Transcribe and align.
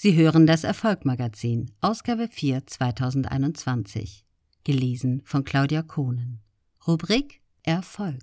Sie 0.00 0.14
hören 0.14 0.46
das 0.46 0.62
Erfolgmagazin, 0.62 1.72
Ausgabe 1.80 2.28
4 2.30 2.64
2021. 2.68 4.24
Gelesen 4.62 5.22
von 5.24 5.42
Claudia 5.42 5.82
Kohnen. 5.82 6.38
Rubrik 6.86 7.40
Erfolg. 7.64 8.22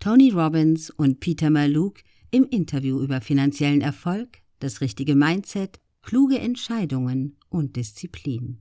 Tony 0.00 0.30
Robbins 0.30 0.90
und 0.90 1.20
Peter 1.20 1.48
Maluk 1.48 2.00
im 2.32 2.42
Interview 2.42 3.00
über 3.00 3.20
finanziellen 3.20 3.82
Erfolg, 3.82 4.38
das 4.58 4.80
richtige 4.80 5.14
Mindset, 5.14 5.78
kluge 6.02 6.40
Entscheidungen 6.40 7.36
und 7.48 7.76
Disziplin. 7.76 8.60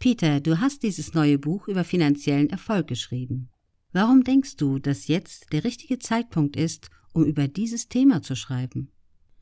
Peter, 0.00 0.40
du 0.40 0.58
hast 0.58 0.82
dieses 0.82 1.14
neue 1.14 1.38
Buch 1.38 1.68
über 1.68 1.84
finanziellen 1.84 2.50
Erfolg 2.50 2.88
geschrieben. 2.88 3.48
Warum 3.92 4.24
denkst 4.24 4.56
du, 4.56 4.80
dass 4.80 5.06
jetzt 5.06 5.52
der 5.52 5.62
richtige 5.62 6.00
Zeitpunkt 6.00 6.56
ist, 6.56 6.90
um 7.12 7.24
über 7.24 7.46
dieses 7.46 7.86
Thema 7.88 8.22
zu 8.22 8.34
schreiben? 8.34 8.90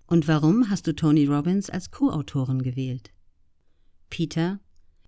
Und 0.07 0.29
warum 0.29 0.70
hast 0.70 0.86
du 0.86 0.95
Tony 0.95 1.27
Robbins 1.27 1.68
als 1.68 1.91
Co-Autorin 1.91 2.62
gewählt? 2.62 3.11
Peter, 4.09 4.60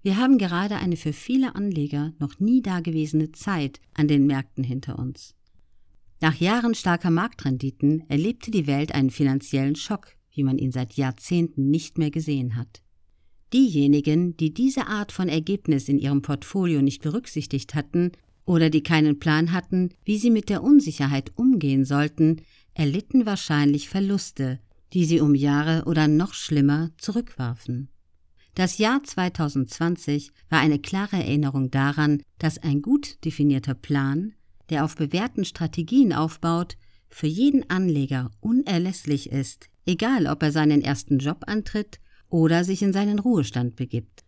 wir 0.03 0.17
haben 0.17 0.39
gerade 0.39 0.77
eine 0.77 0.97
für 0.97 1.13
viele 1.13 1.55
Anleger 1.55 2.13
noch 2.19 2.41
nie 2.41 2.63
dagewesene 2.63 3.33
Zeit 3.33 3.81
an 3.95 4.09
den 4.09 4.27
Märkten 4.27 4.65
hinter 4.65 4.99
uns. 4.99 5.35
Nach 6.21 6.35
Jahren 6.35 6.75
starker 6.75 7.11
Marktrenditen 7.11 8.03
erlebte 8.09 8.51
die 8.51 8.67
Welt 8.67 8.93
einen 8.93 9.11
finanziellen 9.11 9.77
Schock, 9.77 10.17
wie 10.33 10.43
man 10.43 10.59
ihn 10.59 10.73
seit 10.73 10.95
Jahrzehnten 10.95 11.71
nicht 11.71 11.99
mehr 11.99 12.11
gesehen 12.11 12.57
hat. 12.57 12.83
Diejenigen, 13.53 14.37
die 14.37 14.53
diese 14.53 14.89
Art 14.89 15.13
von 15.13 15.29
Ergebnis 15.29 15.89
in 15.89 15.99
ihrem 15.99 16.23
Portfolio 16.23 16.83
nicht 16.83 17.03
berücksichtigt 17.03 17.75
hatten 17.75 18.13
oder 18.45 18.69
die 18.69 18.83
keinen 18.83 19.19
Plan 19.21 19.53
hatten, 19.53 19.91
wie 20.05 20.19
sie 20.19 20.31
mit 20.31 20.49
der 20.49 20.63
Unsicherheit 20.63 21.33
umgehen 21.37 21.85
sollten, 21.85 22.43
erlitten 22.75 23.27
wahrscheinlich 23.27 23.89
Verluste, 23.89 24.61
die 24.93 25.05
sie 25.05 25.21
um 25.21 25.35
Jahre 25.35 25.85
oder 25.85 26.09
noch 26.09 26.35
schlimmer 26.35 26.91
zurückwarfen. 26.99 27.89
Das 28.55 28.79
Jahr 28.79 29.03
2020 29.05 30.33
war 30.49 30.59
eine 30.59 30.79
klare 30.79 31.17
Erinnerung 31.17 31.71
daran, 31.71 32.23
dass 32.39 32.59
ein 32.59 32.83
gut 32.83 33.25
definierter 33.25 33.75
Plan, 33.75 34.35
der 34.71 34.85
auf 34.85 34.97
bewährten 34.97 35.45
Strategien 35.45 36.13
aufbaut, 36.13 36.77
für 37.09 37.27
jeden 37.27 37.71
Anleger 37.71 38.31
unerlässlich 38.41 39.31
ist, 39.31 39.69
egal 39.87 40.27
ob 40.27 40.43
er 40.43 40.53
seinen 40.53 40.83
ersten 40.83 41.19
Job 41.19 41.45
antritt 41.47 42.01
oder 42.29 42.65
sich 42.65 42.83
in 42.83 42.93
seinen 42.93 43.19
Ruhestand 43.19 43.77
begibt. 43.77 44.25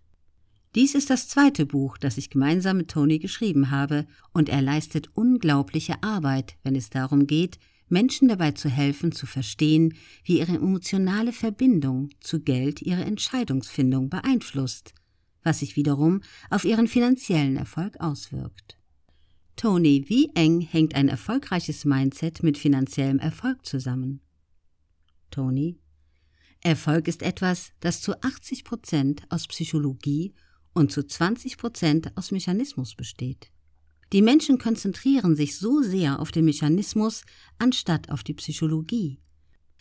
Dies 0.76 0.94
ist 0.94 1.10
das 1.10 1.28
zweite 1.28 1.66
Buch, 1.66 1.98
das 1.98 2.16
ich 2.16 2.30
gemeinsam 2.30 2.76
mit 2.76 2.90
Tony 2.90 3.18
geschrieben 3.18 3.70
habe, 3.72 4.06
und 4.32 4.48
er 4.48 4.62
leistet 4.62 5.10
unglaubliche 5.14 6.02
Arbeit, 6.02 6.54
wenn 6.62 6.76
es 6.76 6.90
darum 6.90 7.26
geht, 7.26 7.58
Menschen 7.90 8.28
dabei 8.28 8.52
zu 8.52 8.68
helfen, 8.68 9.12
zu 9.12 9.26
verstehen, 9.26 9.94
wie 10.24 10.38
ihre 10.38 10.54
emotionale 10.54 11.32
Verbindung 11.32 12.10
zu 12.20 12.40
Geld 12.40 12.82
ihre 12.82 13.04
Entscheidungsfindung 13.04 14.08
beeinflusst, 14.08 14.94
was 15.42 15.60
sich 15.60 15.76
wiederum 15.76 16.22
auf 16.50 16.64
ihren 16.64 16.88
finanziellen 16.88 17.56
Erfolg 17.56 18.00
auswirkt. 18.00 18.76
Tony, 19.56 20.04
wie 20.08 20.30
eng 20.34 20.60
hängt 20.60 20.94
ein 20.94 21.08
erfolgreiches 21.08 21.84
Mindset 21.84 22.42
mit 22.42 22.56
finanziellem 22.56 23.18
Erfolg 23.18 23.66
zusammen? 23.66 24.20
Tony, 25.30 25.78
Erfolg 26.62 27.08
ist 27.08 27.22
etwas, 27.22 27.72
das 27.80 28.02
zu 28.02 28.20
80 28.22 28.64
Prozent 28.64 29.22
aus 29.30 29.46
Psychologie 29.46 30.34
und 30.72 30.92
zu 30.92 31.06
20 31.06 31.56
Prozent 31.56 32.16
aus 32.16 32.30
Mechanismus 32.30 32.94
besteht. 32.94 33.50
Die 34.12 34.22
Menschen 34.22 34.58
konzentrieren 34.58 35.36
sich 35.36 35.56
so 35.56 35.82
sehr 35.82 36.18
auf 36.18 36.32
den 36.32 36.44
Mechanismus 36.44 37.22
anstatt 37.58 38.10
auf 38.10 38.24
die 38.24 38.34
Psychologie, 38.34 39.20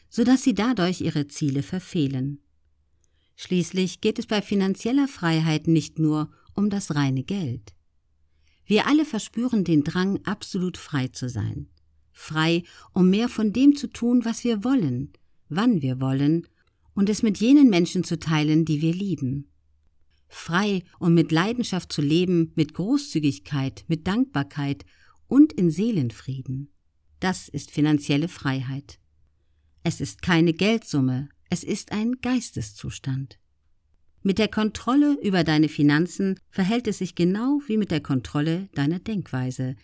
so 0.09 0.23
dass 0.23 0.43
sie 0.43 0.53
dadurch 0.53 1.01
ihre 1.01 1.27
Ziele 1.27 1.63
verfehlen. 1.63 2.39
Schließlich 3.35 4.01
geht 4.01 4.19
es 4.19 4.27
bei 4.27 4.41
finanzieller 4.41 5.07
Freiheit 5.07 5.67
nicht 5.67 5.97
nur 5.97 6.29
um 6.53 6.69
das 6.69 6.93
reine 6.93 7.23
Geld. 7.23 7.73
Wir 8.65 8.85
alle 8.85 9.05
verspüren 9.05 9.63
den 9.63 9.83
Drang, 9.83 10.19
absolut 10.25 10.77
frei 10.77 11.07
zu 11.07 11.27
sein. 11.27 11.67
Frei, 12.11 12.63
um 12.93 13.09
mehr 13.09 13.29
von 13.29 13.51
dem 13.51 13.75
zu 13.75 13.87
tun, 13.87 14.25
was 14.25 14.43
wir 14.43 14.63
wollen, 14.63 15.13
wann 15.47 15.81
wir 15.81 15.99
wollen 15.99 16.47
und 16.93 17.09
es 17.09 17.23
mit 17.23 17.39
jenen 17.39 17.69
Menschen 17.69 18.03
zu 18.03 18.19
teilen, 18.19 18.65
die 18.65 18.81
wir 18.81 18.93
lieben 18.93 19.49
frei 20.29 20.83
und 20.99 21.13
mit 21.13 21.31
Leidenschaft 21.31 21.91
zu 21.91 22.01
leben, 22.01 22.51
mit 22.55 22.73
Großzügigkeit, 22.73 23.83
mit 23.87 24.07
Dankbarkeit 24.07 24.85
und 25.27 25.51
in 25.53 25.71
Seelenfrieden. 25.71 26.71
Das 27.19 27.49
ist 27.49 27.71
finanzielle 27.71 28.29
Freiheit. 28.29 28.99
Es 29.83 29.99
ist 29.99 30.21
keine 30.21 30.53
Geldsumme, 30.53 31.29
es 31.49 31.63
ist 31.63 31.91
ein 31.91 32.21
Geisteszustand. 32.21 33.39
Mit 34.21 34.37
der 34.37 34.49
Kontrolle 34.49 35.17
über 35.23 35.43
deine 35.43 35.69
Finanzen 35.69 36.39
verhält 36.49 36.87
es 36.87 36.99
sich 36.99 37.15
genau 37.15 37.61
wie 37.67 37.77
mit 37.77 37.89
der 37.89 38.01
Kontrolle 38.01 38.69
deiner 38.75 38.99
Denkweise. 38.99 39.75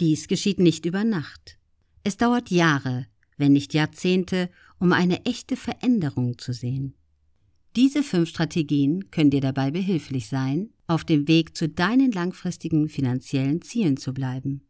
Dies 0.00 0.28
geschieht 0.28 0.58
nicht 0.58 0.86
über 0.86 1.04
Nacht. 1.04 1.58
Es 2.04 2.16
dauert 2.16 2.50
Jahre, 2.50 3.06
wenn 3.36 3.52
nicht 3.52 3.74
Jahrzehnte, 3.74 4.50
um 4.78 4.92
eine 4.92 5.24
echte 5.24 5.56
Veränderung 5.56 6.38
zu 6.38 6.52
sehen. 6.52 6.94
Diese 7.74 8.02
fünf 8.02 8.28
Strategien 8.28 9.10
können 9.10 9.30
dir 9.30 9.40
dabei 9.40 9.70
behilflich 9.70 10.28
sein, 10.28 10.70
auf 10.86 11.04
dem 11.04 11.26
Weg 11.26 11.56
zu 11.56 11.68
deinen 11.68 12.12
langfristigen 12.12 12.90
finanziellen 12.90 13.62
Zielen 13.62 13.96
zu 13.96 14.12
bleiben. 14.12 14.62